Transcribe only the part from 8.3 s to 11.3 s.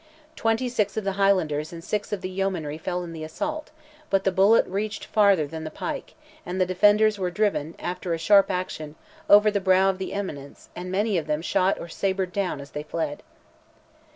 action, over the brow of the eminence, and many of